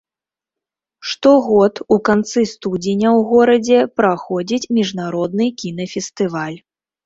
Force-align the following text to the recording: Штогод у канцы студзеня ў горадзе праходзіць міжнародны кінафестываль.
Штогод 1.09 1.75
у 1.97 1.97
канцы 2.09 2.41
студзеня 2.53 3.09
ў 3.19 3.29
горадзе 3.35 3.79
праходзіць 4.03 4.69
міжнародны 4.81 5.45
кінафестываль. 5.65 6.57